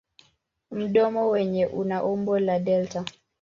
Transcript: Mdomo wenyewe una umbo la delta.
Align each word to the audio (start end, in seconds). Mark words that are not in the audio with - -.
Mdomo 0.71 1.29
wenyewe 1.29 1.71
una 1.71 2.03
umbo 2.03 2.39
la 2.39 2.59
delta. 2.59 3.05